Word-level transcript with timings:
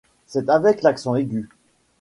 C’est 0.25 0.49
avec 0.49 0.81
l’accent 0.81 1.13
aigu. 1.15 1.47